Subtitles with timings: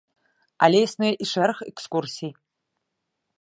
[0.67, 2.31] Але існуе і шэраг экскурсій.